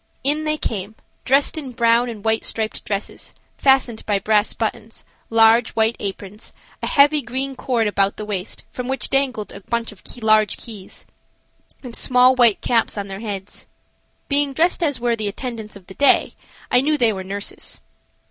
In 0.23 0.45
they 0.45 0.57
came, 0.57 0.95
dressed 1.25 1.59
in 1.59 1.73
brown 1.73 2.09
and 2.09 2.25
white 2.25 2.43
striped 2.43 2.83
dresses, 2.85 3.35
fastened 3.59 4.03
by 4.07 4.17
brass 4.17 4.51
buttons, 4.51 5.05
large, 5.29 5.75
white 5.75 5.95
aprons, 5.99 6.53
a 6.81 6.87
heavy 6.87 7.21
green 7.21 7.55
cord 7.55 7.85
about 7.85 8.17
the 8.17 8.25
waist, 8.25 8.63
from 8.71 8.87
which 8.87 9.11
dangled 9.11 9.51
a 9.51 9.59
bunch 9.59 9.91
of 9.91 10.01
large 10.23 10.57
keys, 10.57 11.05
and 11.83 11.95
small, 11.95 12.33
white 12.33 12.61
caps 12.61 12.97
on 12.97 13.09
their 13.09 13.19
heads. 13.19 13.67
Being 14.27 14.53
dressed 14.53 14.81
as 14.81 14.99
were 14.99 15.15
the 15.15 15.27
attendants 15.27 15.75
of 15.75 15.85
the 15.85 15.93
day, 15.93 16.33
I 16.71 16.81
knew 16.81 16.97
they 16.97 17.13
were 17.13 17.23
nurses. 17.23 17.79